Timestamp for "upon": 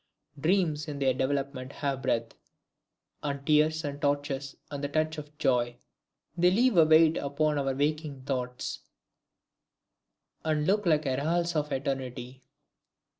7.17-7.59